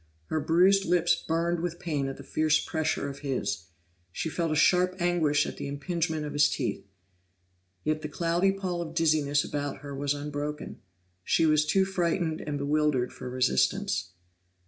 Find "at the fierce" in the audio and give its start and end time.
2.07-2.59